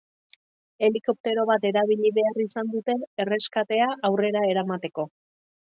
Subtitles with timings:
[0.87, 5.11] Helikoptero bat erabili behar izan dute erreskatea aurrera eramateko.